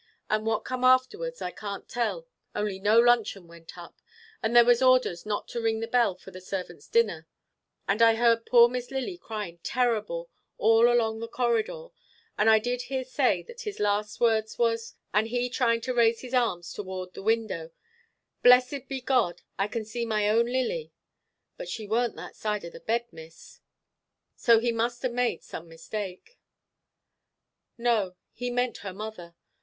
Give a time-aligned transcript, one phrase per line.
[0.31, 4.01] And what come afterwards I can't tell, only no luncheon went up,
[4.41, 7.27] and there was orders not to ring the bell for the servants' dinner;
[7.87, 11.89] and I heard poor Miss Lily crying terrible all along the corridor,
[12.35, 16.21] and I did hear say that his last words was, and he trying to raise
[16.21, 17.69] his arms toward the window,
[18.41, 20.91] 'Blessed be God, I can see my own Lily,'
[21.57, 23.59] but she warn't that side of the bed, Miss;
[24.35, 26.39] so he must have made some mistake."
[27.77, 28.15] "No.
[28.33, 29.35] He meant her mother.